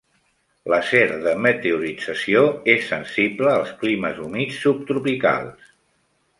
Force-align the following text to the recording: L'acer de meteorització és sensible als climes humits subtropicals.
L'acer 0.73 1.01
de 1.25 1.33
meteorització 1.47 2.41
és 2.75 2.89
sensible 2.95 3.53
als 3.61 3.77
climes 3.85 4.25
humits 4.27 4.59
subtropicals. 4.67 5.73